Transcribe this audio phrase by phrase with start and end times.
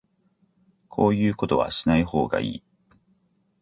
[0.87, 2.63] こういうことはしない方がいい